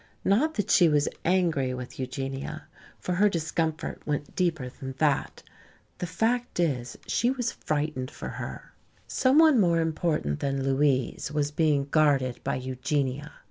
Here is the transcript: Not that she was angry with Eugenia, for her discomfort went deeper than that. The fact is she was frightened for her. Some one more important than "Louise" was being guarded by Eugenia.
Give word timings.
Not 0.25 0.55
that 0.55 0.71
she 0.71 0.89
was 0.89 1.07
angry 1.23 1.75
with 1.75 1.99
Eugenia, 1.99 2.63
for 2.99 3.13
her 3.13 3.29
discomfort 3.29 4.01
went 4.03 4.35
deeper 4.35 4.67
than 4.67 4.95
that. 4.97 5.43
The 5.99 6.07
fact 6.07 6.59
is 6.59 6.97
she 7.05 7.29
was 7.29 7.51
frightened 7.51 8.09
for 8.09 8.29
her. 8.29 8.73
Some 9.05 9.37
one 9.37 9.59
more 9.59 9.79
important 9.79 10.39
than 10.39 10.63
"Louise" 10.63 11.31
was 11.31 11.51
being 11.51 11.85
guarded 11.85 12.43
by 12.43 12.55
Eugenia. 12.55 13.33